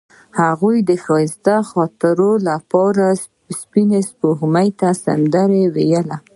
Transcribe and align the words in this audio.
هغې 0.39 0.77
د 0.89 0.91
ښایسته 1.03 1.55
خاطرو 1.71 2.31
لپاره 2.49 3.05
د 3.17 3.19
سپین 3.61 3.91
سپوږمۍ 4.09 4.69
سندره 5.03 5.61
ویله. 5.75 6.17